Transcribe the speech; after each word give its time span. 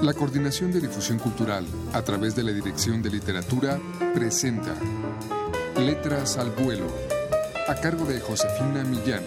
La 0.00 0.14
Coordinación 0.14 0.70
de 0.70 0.80
Difusión 0.80 1.18
Cultural, 1.18 1.66
a 1.92 2.02
través 2.02 2.36
de 2.36 2.44
la 2.44 2.52
Dirección 2.52 3.02
de 3.02 3.10
Literatura, 3.10 3.80
presenta 4.14 4.76
Letras 5.76 6.38
al 6.38 6.52
Vuelo, 6.52 6.86
a 7.66 7.74
cargo 7.74 8.04
de 8.04 8.20
Josefina 8.20 8.84
Millán. 8.84 9.24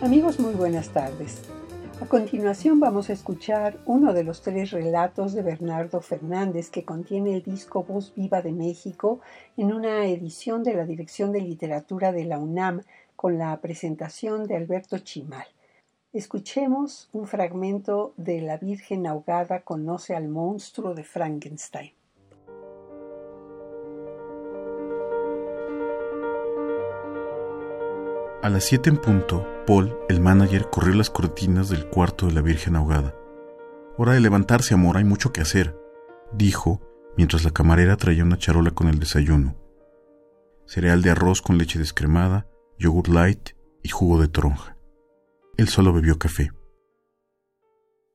Amigos, 0.00 0.38
muy 0.38 0.54
buenas 0.54 0.90
tardes. 0.90 1.42
A 2.00 2.06
continuación 2.06 2.78
vamos 2.78 3.10
a 3.10 3.12
escuchar 3.12 3.76
uno 3.86 4.12
de 4.12 4.22
los 4.22 4.42
tres 4.42 4.70
relatos 4.70 5.32
de 5.32 5.42
Bernardo 5.42 6.00
Fernández 6.00 6.70
que 6.70 6.84
contiene 6.84 7.34
el 7.34 7.42
disco 7.42 7.82
Voz 7.82 8.12
Viva 8.14 8.40
de 8.40 8.52
México 8.52 9.18
en 9.56 9.72
una 9.72 10.06
edición 10.06 10.62
de 10.62 10.74
la 10.74 10.84
Dirección 10.84 11.32
de 11.32 11.40
Literatura 11.40 12.12
de 12.12 12.24
la 12.24 12.38
UNAM 12.38 12.82
con 13.16 13.36
la 13.36 13.60
presentación 13.60 14.46
de 14.46 14.56
Alberto 14.56 14.98
Chimal. 14.98 15.46
Escuchemos 16.14 17.08
un 17.10 17.26
fragmento 17.26 18.14
de 18.16 18.40
La 18.40 18.56
Virgen 18.56 19.04
ahogada 19.08 19.62
conoce 19.62 20.14
al 20.14 20.28
monstruo 20.28 20.94
de 20.94 21.02
Frankenstein. 21.02 21.92
A 28.44 28.48
las 28.48 28.62
siete 28.62 28.90
en 28.90 28.98
punto, 28.98 29.44
Paul, 29.66 29.98
el 30.08 30.20
manager, 30.20 30.70
corrió 30.70 30.94
las 30.94 31.10
cortinas 31.10 31.68
del 31.68 31.88
cuarto 31.88 32.26
de 32.26 32.32
la 32.34 32.42
Virgen 32.42 32.76
ahogada. 32.76 33.16
Hora 33.98 34.12
de 34.12 34.20
levantarse, 34.20 34.74
amor, 34.74 34.98
hay 34.98 35.04
mucho 35.04 35.32
que 35.32 35.40
hacer, 35.40 35.76
dijo, 36.32 36.80
mientras 37.16 37.42
la 37.42 37.50
camarera 37.50 37.96
traía 37.96 38.22
una 38.22 38.38
charola 38.38 38.70
con 38.70 38.86
el 38.86 39.00
desayuno. 39.00 39.56
Cereal 40.64 41.02
de 41.02 41.10
arroz 41.10 41.42
con 41.42 41.58
leche 41.58 41.80
descremada, 41.80 42.46
yogur 42.78 43.08
light 43.08 43.50
y 43.82 43.88
jugo 43.88 44.20
de 44.20 44.28
toronja. 44.28 44.73
Él 45.56 45.68
solo 45.68 45.92
bebió 45.92 46.18
café. 46.18 46.50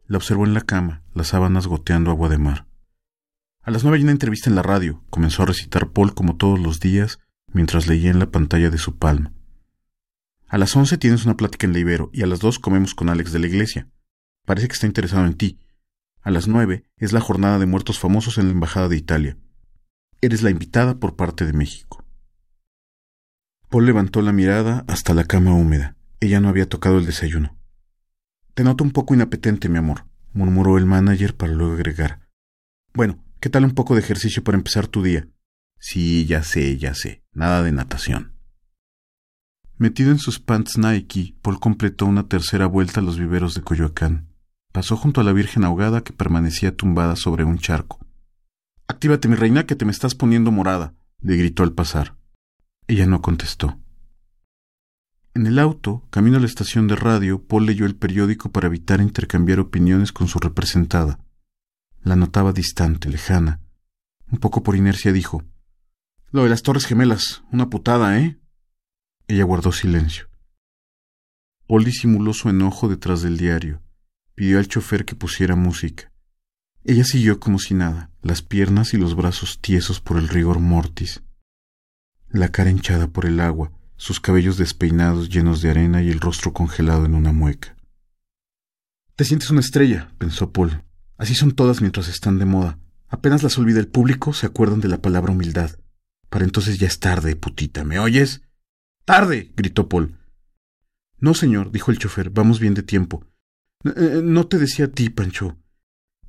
La 0.07 0.17
observó 0.17 0.45
en 0.45 0.53
la 0.53 0.61
cama, 0.61 1.03
las 1.13 1.27
sábanas 1.27 1.67
goteando 1.67 2.11
agua 2.11 2.29
de 2.29 2.37
mar. 2.37 2.67
A 3.61 3.71
las 3.71 3.83
nueve 3.83 3.97
hay 3.97 4.03
una 4.03 4.11
entrevista 4.11 4.49
en 4.49 4.55
la 4.55 4.63
radio, 4.63 5.03
comenzó 5.09 5.43
a 5.43 5.45
recitar 5.45 5.91
Paul 5.91 6.13
como 6.13 6.35
todos 6.35 6.59
los 6.59 6.79
días, 6.79 7.19
mientras 7.53 7.87
leía 7.87 8.09
en 8.09 8.19
la 8.19 8.31
pantalla 8.31 8.69
de 8.69 8.77
su 8.77 8.97
palma. 8.97 9.33
A 10.47 10.57
las 10.57 10.75
once 10.75 10.97
tienes 10.97 11.25
una 11.25 11.37
plática 11.37 11.67
en 11.67 11.73
la 11.73 11.79
Ibero 11.79 12.09
y 12.11 12.23
a 12.23 12.27
las 12.27 12.39
dos 12.39 12.57
comemos 12.57 12.95
con 12.95 13.09
Alex 13.09 13.31
de 13.31 13.39
la 13.39 13.47
iglesia. 13.47 13.87
Parece 14.45 14.67
que 14.67 14.73
está 14.73 14.87
interesado 14.87 15.25
en 15.25 15.35
ti. 15.35 15.59
A 16.23 16.31
las 16.31 16.47
nueve 16.47 16.83
es 16.97 17.13
la 17.13 17.21
jornada 17.21 17.59
de 17.59 17.67
muertos 17.67 17.99
famosos 17.99 18.39
en 18.39 18.47
la 18.47 18.53
Embajada 18.53 18.89
de 18.89 18.97
Italia. 18.97 19.37
Eres 20.21 20.41
la 20.41 20.49
invitada 20.49 20.99
por 20.99 21.15
parte 21.15 21.45
de 21.45 21.53
México. 21.53 22.03
Paul 23.69 23.85
levantó 23.85 24.23
la 24.23 24.31
mirada 24.31 24.83
hasta 24.87 25.13
la 25.13 25.25
cama 25.25 25.53
húmeda. 25.53 25.95
Ella 26.19 26.41
no 26.41 26.49
había 26.49 26.67
tocado 26.67 26.97
el 26.97 27.05
desayuno. 27.05 27.57
Te 28.53 28.63
noto 28.63 28.83
un 28.83 28.91
poco 28.91 29.13
inapetente, 29.13 29.69
mi 29.69 29.77
amor, 29.77 30.05
murmuró 30.33 30.77
el 30.77 30.85
manager 30.85 31.35
para 31.35 31.53
luego 31.53 31.73
agregar. 31.73 32.27
Bueno, 32.93 33.23
¿qué 33.39 33.49
tal 33.49 33.63
un 33.63 33.73
poco 33.73 33.95
de 33.95 34.01
ejercicio 34.01 34.43
para 34.43 34.57
empezar 34.57 34.87
tu 34.87 35.01
día? 35.01 35.27
Sí, 35.79 36.25
ya 36.25 36.43
sé, 36.43 36.77
ya 36.77 36.93
sé. 36.93 37.23
Nada 37.31 37.63
de 37.63 37.71
natación. 37.71 38.33
Metido 39.77 40.11
en 40.11 40.19
sus 40.19 40.39
pants 40.39 40.77
Nike, 40.77 41.35
Paul 41.41 41.61
completó 41.61 42.05
una 42.05 42.27
tercera 42.27 42.65
vuelta 42.65 42.99
a 42.99 43.03
los 43.03 43.17
viveros 43.17 43.53
de 43.53 43.61
Coyoacán. 43.61 44.27
Pasó 44.73 44.97
junto 44.97 45.21
a 45.21 45.23
la 45.23 45.31
Virgen 45.31 45.63
ahogada 45.63 46.03
que 46.03 46.11
permanecía 46.11 46.75
tumbada 46.75 47.15
sobre 47.15 47.45
un 47.45 47.59
charco. 47.59 48.05
Actívate, 48.87 49.29
mi 49.29 49.35
reina, 49.35 49.65
que 49.65 49.77
te 49.77 49.85
me 49.85 49.91
estás 49.91 50.15
poniendo 50.15 50.51
morada, 50.51 50.95
le 51.21 51.37
gritó 51.37 51.63
al 51.63 51.71
pasar. 51.71 52.17
Ella 52.87 53.05
no 53.05 53.21
contestó. 53.21 53.79
En 55.39 55.47
el 55.47 55.57
auto, 55.57 56.05
camino 56.09 56.35
a 56.35 56.41
la 56.41 56.47
estación 56.47 56.89
de 56.89 56.97
radio, 56.97 57.41
Paul 57.41 57.65
leyó 57.65 57.85
el 57.85 57.95
periódico 57.95 58.51
para 58.51 58.67
evitar 58.67 58.99
intercambiar 58.99 59.61
opiniones 59.61 60.11
con 60.11 60.27
su 60.27 60.37
representada. 60.37 61.21
La 62.03 62.17
notaba 62.17 62.51
distante, 62.51 63.07
lejana. 63.07 63.61
Un 64.29 64.39
poco 64.39 64.63
por 64.63 64.75
inercia 64.75 65.13
dijo 65.13 65.45
Lo 66.31 66.43
de 66.43 66.49
las 66.49 66.61
Torres 66.61 66.85
Gemelas, 66.85 67.41
una 67.53 67.69
putada, 67.69 68.19
¿eh? 68.19 68.37
Ella 69.29 69.45
guardó 69.45 69.71
silencio. 69.71 70.27
Paul 71.67 71.85
disimuló 71.85 72.33
su 72.33 72.49
enojo 72.49 72.89
detrás 72.89 73.21
del 73.21 73.37
diario. 73.37 73.81
Pidió 74.35 74.59
al 74.59 74.67
chofer 74.67 75.05
que 75.05 75.15
pusiera 75.15 75.55
música. 75.55 76.11
Ella 76.83 77.05
siguió 77.05 77.39
como 77.39 77.59
si 77.59 77.75
nada, 77.75 78.11
las 78.21 78.41
piernas 78.41 78.93
y 78.93 78.97
los 78.97 79.15
brazos 79.15 79.61
tiesos 79.61 80.01
por 80.01 80.17
el 80.17 80.27
rigor 80.27 80.59
mortis, 80.59 81.23
la 82.27 82.49
cara 82.49 82.71
hinchada 82.71 83.07
por 83.07 83.25
el 83.25 83.39
agua, 83.39 83.71
sus 83.99 84.21
cabellos 84.21 84.57
despeinados 84.57 85.27
llenos 85.27 85.61
de 85.61 85.69
arena 85.69 86.01
y 86.01 86.09
el 86.09 86.21
rostro 86.21 86.53
congelado 86.53 87.05
en 87.05 87.15
una 87.15 87.33
mueca. 87.33 87.75
Te 89.17 89.25
sientes 89.25 89.49
una 89.49 89.59
estrella, 89.59 90.09
pensó 90.17 90.53
Paul. 90.53 90.83
Así 91.17 91.35
son 91.35 91.51
todas 91.51 91.81
mientras 91.81 92.07
están 92.07 92.39
de 92.39 92.45
moda. 92.45 92.79
Apenas 93.09 93.43
las 93.43 93.57
olvida 93.57 93.81
el 93.81 93.89
público, 93.89 94.31
se 94.31 94.45
acuerdan 94.45 94.79
de 94.79 94.87
la 94.87 95.01
palabra 95.01 95.33
humildad. 95.33 95.71
Para 96.29 96.45
entonces 96.45 96.79
ya 96.79 96.87
es 96.87 96.99
tarde, 96.99 97.35
putita. 97.35 97.83
¿Me 97.83 97.99
oyes? 97.99 98.41
¡Tarde! 99.03 99.51
gritó 99.57 99.89
Paul. 99.89 100.17
No, 101.17 101.33
señor, 101.33 101.69
dijo 101.69 101.91
el 101.91 101.99
chofer, 101.99 102.29
vamos 102.29 102.61
bien 102.61 102.75
de 102.75 102.83
tiempo. 102.83 103.25
Eh, 103.83 104.21
no 104.23 104.47
te 104.47 104.59
decía 104.59 104.85
a 104.85 104.89
ti, 104.89 105.09
Pancho. 105.09 105.57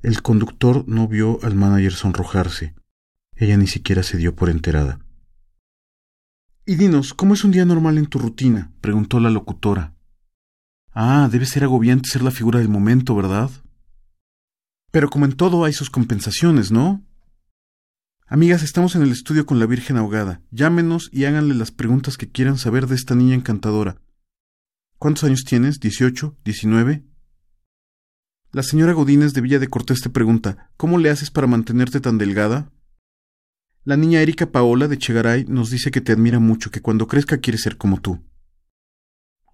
El 0.01 0.21
conductor 0.21 0.83
no 0.89 1.07
vio 1.07 1.39
al 1.41 1.55
manager 1.55 1.93
sonrojarse. 1.93 2.75
Ella 3.33 3.55
ni 3.55 3.67
siquiera 3.67 4.03
se 4.03 4.17
dio 4.17 4.35
por 4.35 4.49
enterada. 4.49 4.99
Y 6.71 6.77
dinos, 6.77 7.13
¿cómo 7.13 7.33
es 7.33 7.43
un 7.43 7.51
día 7.51 7.65
normal 7.65 7.97
en 7.97 8.05
tu 8.05 8.17
rutina? 8.17 8.71
preguntó 8.79 9.19
la 9.19 9.29
locutora. 9.29 9.93
Ah, 10.93 11.27
debe 11.29 11.45
ser 11.45 11.65
agobiante 11.65 12.07
ser 12.07 12.21
la 12.21 12.31
figura 12.31 12.59
del 12.59 12.69
momento, 12.69 13.13
¿verdad? 13.13 13.51
Pero 14.89 15.09
como 15.09 15.25
en 15.25 15.33
todo 15.33 15.65
hay 15.65 15.73
sus 15.73 15.89
compensaciones, 15.89 16.71
¿no? 16.71 17.05
Amigas, 18.25 18.63
estamos 18.63 18.95
en 18.95 19.01
el 19.01 19.11
estudio 19.11 19.45
con 19.45 19.59
la 19.59 19.65
Virgen 19.65 19.97
ahogada. 19.97 20.43
Llámenos 20.49 21.09
y 21.11 21.25
háganle 21.25 21.55
las 21.55 21.71
preguntas 21.71 22.15
que 22.15 22.31
quieran 22.31 22.57
saber 22.57 22.87
de 22.87 22.95
esta 22.95 23.15
niña 23.15 23.35
encantadora. 23.35 23.97
¿Cuántos 24.97 25.25
años 25.25 25.43
tienes? 25.43 25.81
¿Dieciocho? 25.81 26.37
¿Diecinueve? 26.45 27.03
La 28.53 28.63
señora 28.63 28.93
Godínez 28.93 29.33
de 29.33 29.41
Villa 29.41 29.59
de 29.59 29.67
Cortés 29.67 29.99
te 29.99 30.09
pregunta 30.09 30.71
¿Cómo 30.77 30.99
le 30.99 31.09
haces 31.09 31.31
para 31.31 31.47
mantenerte 31.47 31.99
tan 31.99 32.17
delgada? 32.17 32.71
La 33.83 33.97
niña 33.97 34.21
Erika 34.21 34.51
Paola 34.51 34.87
de 34.87 34.99
Chegaray 34.99 35.45
nos 35.45 35.71
dice 35.71 35.89
que 35.89 36.01
te 36.01 36.11
admira 36.11 36.37
mucho, 36.37 36.69
que 36.69 36.81
cuando 36.81 37.07
crezca 37.07 37.39
quiere 37.39 37.57
ser 37.57 37.77
como 37.77 37.99
tú. 37.99 38.23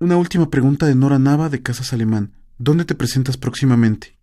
Una 0.01 0.17
última 0.17 0.49
pregunta 0.49 0.85
de 0.85 0.95
Nora 0.95 1.17
Nava 1.17 1.47
de 1.47 1.61
Casas 1.61 1.93
Alemán. 1.93 2.33
¿Dónde 2.57 2.83
te 2.83 2.93
presentas 2.93 3.37
próximamente? 3.37 4.19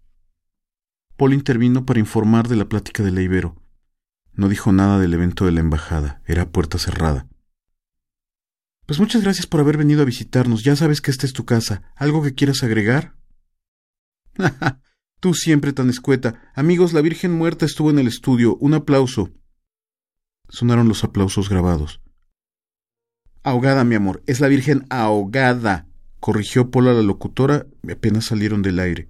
Paul 1.16 1.32
intervino 1.32 1.86
para 1.86 2.00
informar 2.00 2.48
de 2.48 2.56
la 2.56 2.68
plática 2.68 3.02
de 3.02 3.12
la 3.12 3.22
Ibero. 3.22 3.56
No 4.34 4.50
dijo 4.50 4.72
nada 4.72 4.98
del 4.98 5.14
evento 5.14 5.46
de 5.46 5.52
la 5.52 5.60
embajada, 5.60 6.20
era 6.26 6.50
puerta 6.50 6.78
cerrada. 6.78 7.26
Pues 8.84 9.00
muchas 9.00 9.22
gracias 9.22 9.46
por 9.46 9.60
haber 9.60 9.78
venido 9.78 10.02
a 10.02 10.04
visitarnos. 10.04 10.64
Ya 10.64 10.76
sabes 10.76 11.00
que 11.00 11.12
esta 11.12 11.24
es 11.24 11.32
tu 11.32 11.46
casa. 11.46 11.82
¿Algo 11.96 12.22
que 12.22 12.34
quieras 12.34 12.62
agregar? 12.62 13.16
Tú 15.20 15.32
siempre 15.32 15.72
tan 15.72 15.88
escueta. 15.88 16.52
Amigos, 16.54 16.92
la 16.92 17.00
Virgen 17.00 17.32
muerta 17.32 17.64
estuvo 17.64 17.88
en 17.88 17.98
el 17.98 18.06
estudio. 18.06 18.56
Un 18.56 18.74
aplauso. 18.74 19.32
Sonaron 20.54 20.86
los 20.86 21.02
aplausos 21.02 21.48
grabados. 21.48 22.00
Ahogada, 23.42 23.82
mi 23.82 23.96
amor, 23.96 24.22
es 24.26 24.38
la 24.40 24.46
Virgen 24.46 24.86
ahogada, 24.88 25.88
corrigió 26.20 26.70
Paul 26.70 26.86
a 26.86 26.92
la 26.92 27.02
locutora 27.02 27.66
y 27.82 27.90
apenas 27.90 28.26
salieron 28.26 28.62
del 28.62 28.78
aire. 28.78 29.08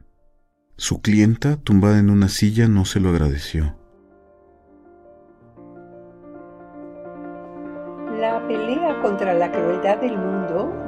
Su 0.78 1.02
clienta, 1.02 1.58
tumbada 1.58 1.98
en 1.98 2.08
una 2.08 2.30
silla, 2.30 2.66
no 2.66 2.86
se 2.86 2.98
lo 2.98 3.10
agradeció. 3.10 3.76
La 8.18 8.42
pelea 8.48 9.02
contra 9.02 9.34
la 9.34 9.52
crueldad 9.52 10.00
del 10.00 10.16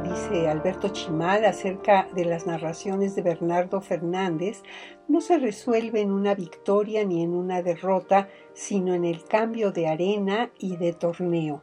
dice 0.04 0.49
Alberto 0.49 0.88
Chimal 0.91 1.44
acerca 1.44 2.08
de 2.14 2.25
las 2.25 2.46
narraciones 2.46 3.17
de 3.17 3.23
Bernardo 3.23 3.81
Fernández, 3.81 4.62
no 5.08 5.20
se 5.20 5.38
resuelve 5.38 6.00
en 6.00 6.12
una 6.12 6.35
victoria 6.35 7.05
ni 7.05 7.23
en 7.23 7.35
una 7.35 7.62
derrota, 7.62 8.29
sino 8.52 8.94
en 8.94 9.05
el 9.05 9.25
cambio 9.25 9.73
de 9.73 9.88
arena 9.88 10.50
y 10.58 10.76
de 10.76 10.93
torneo, 10.93 11.62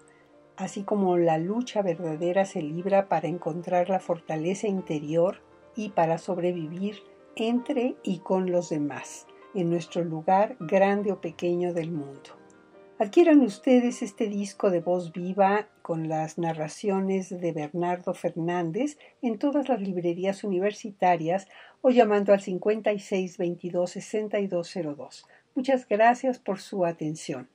así 0.58 0.84
como 0.84 1.18
la 1.18 1.38
lucha 1.38 1.82
verdadera 1.82 2.46
se 2.46 2.62
libra 2.62 3.08
para 3.08 3.28
encontrar 3.28 3.90
la 3.90 4.00
fortaleza 4.00 4.68
interior 4.68 5.42
y 5.76 5.90
para 5.90 6.18
sobrevivir 6.18 6.98
entre 7.36 7.96
y 8.04 8.20
con 8.20 8.52
los 8.52 8.70
demás, 8.70 9.28
en 9.56 9.70
nuestro 9.70 10.04
lugar 10.04 10.58
grande 10.60 11.12
o 11.12 11.22
pequeño 11.22 11.74
del 11.74 11.92
mundo. 11.92 12.32
Adquieran 13.00 13.42
ustedes 13.42 14.02
este 14.02 14.28
disco 14.28 14.70
de 14.70 14.82
voz 14.82 15.12
viva 15.14 15.68
con 15.84 16.10
las 16.10 16.40
narraciones 16.40 17.30
de 17.30 17.52
Bernardo 17.52 18.16
Fernández 18.16 18.98
en 19.22 19.38
todas 19.38 19.70
las 19.70 19.80
librerías 19.80 20.44
universitarias 20.44 21.48
o 21.82 21.92
llamando 21.92 22.34
al 22.34 22.42
56 22.42 23.38
22 23.38 23.92
6202. 23.92 25.28
Muchas 25.54 25.88
gracias 25.88 26.40
por 26.40 26.60
su 26.60 26.86
atención. 26.86 27.50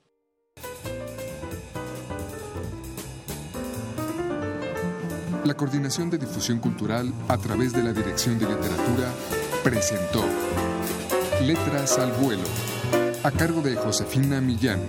La 5.44 5.54
Coordinación 5.54 6.10
de 6.10 6.19
Difusión 6.19 6.60
Cultural 6.60 7.10
a 7.26 7.38
través 7.38 7.72
de 7.72 7.82
la 7.82 7.94
Dirección 7.94 8.38
de 8.38 8.44
Literatura 8.44 9.10
presentó 9.64 10.22
Letras 11.42 11.98
al 11.98 12.12
Vuelo, 12.12 12.44
a 13.25 13.30
cargo 13.30 13.62
de 13.62 13.75
Josefina 13.75 14.42
Millán. 14.42 14.80